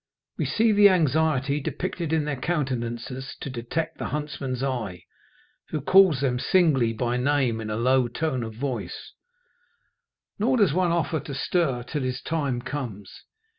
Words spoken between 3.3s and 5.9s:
to detect the huntsman's eye, who